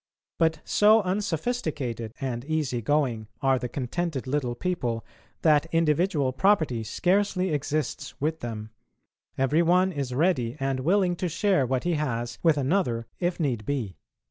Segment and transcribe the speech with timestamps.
[0.39, 5.05] But so unsophisticated and easy going are the contented little people
[5.43, 8.71] that individual property scarcely exists with them;
[9.37, 13.63] every one is ready and willing to share what he has with another if need
[13.63, 13.95] be.